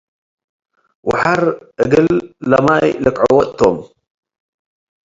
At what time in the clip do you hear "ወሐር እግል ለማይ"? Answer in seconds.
1.07-2.87